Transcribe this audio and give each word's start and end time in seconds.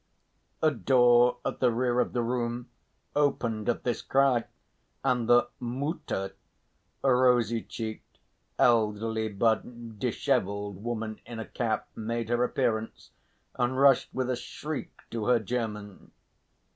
_"A 0.67 0.71
door 0.71 1.37
at 1.45 1.59
the 1.59 1.69
rear 1.71 1.99
of 1.99 2.11
the 2.13 2.23
room 2.23 2.71
opened 3.15 3.69
at 3.69 3.83
this 3.83 4.01
cry, 4.01 4.45
and 5.03 5.29
the 5.29 5.49
Mutter, 5.59 6.33
a 7.03 7.13
rosy 7.13 7.61
cheeked, 7.61 8.17
elderly 8.57 9.29
but 9.29 9.99
dishevelled 9.99 10.83
woman 10.83 11.21
in 11.27 11.37
a 11.37 11.45
cap 11.45 11.87
made 11.95 12.29
her 12.29 12.43
appearance, 12.43 13.11
and 13.53 13.77
rushed 13.79 14.11
with 14.11 14.31
a 14.31 14.35
shriek 14.35 14.89
to 15.11 15.25
her 15.25 15.37
German. 15.37 16.09